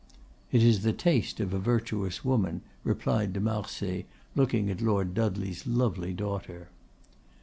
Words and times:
"It 0.51 0.63
is 0.63 0.81
the 0.81 0.93
taste 0.93 1.39
of 1.39 1.53
a 1.53 1.59
virtuous 1.59 2.25
woman," 2.25 2.63
replied 2.83 3.33
de 3.33 3.39
Marsay, 3.39 4.07
looking 4.35 4.67
at 4.71 4.81
Lord 4.81 5.13
Dudley's 5.13 5.67
lovely 5.67 6.11
daughter. 6.11 6.69